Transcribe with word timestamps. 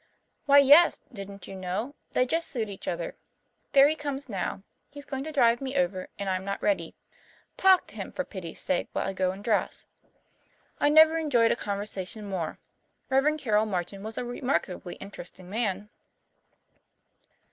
"Why, 0.47 0.57
yes. 0.57 1.03
Didn't 1.13 1.45
you 1.47 1.53
know? 1.55 1.93
They 2.13 2.25
just 2.25 2.49
suit 2.49 2.69
each 2.69 2.87
other. 2.87 3.15
There 3.73 3.87
he 3.87 3.95
comes 3.95 4.27
now. 4.27 4.63
He's 4.89 5.05
going 5.05 5.23
to 5.25 5.31
drive 5.31 5.61
me 5.61 5.77
over, 5.77 6.09
and 6.17 6.27
I'm 6.27 6.43
not 6.43 6.59
ready. 6.59 6.95
Talk 7.55 7.85
to 7.85 7.95
him, 7.95 8.11
for 8.11 8.23
pity's 8.25 8.59
sake, 8.59 8.87
while 8.93 9.07
I 9.07 9.13
go 9.13 9.29
and 9.31 9.43
dress." 9.43 9.85
I 10.79 10.89
never 10.89 11.19
enjoyed 11.19 11.51
a 11.51 11.55
conversation 11.55 12.25
more. 12.25 12.57
Rev. 13.09 13.37
Carroll 13.37 13.67
Martin 13.67 14.01
was 14.01 14.17
a 14.17 14.25
remarkably 14.25 14.95
interesting 14.95 15.51
man. 15.51 15.91